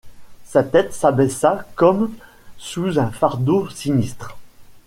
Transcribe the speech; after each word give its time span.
Sa 0.45 0.63
tête 0.63 0.95
s’abaissa 0.95 1.63
comme 1.75 2.11
sous 2.57 2.97
un 2.97 3.11
fardeau 3.11 3.69
sinistre. 3.69 4.35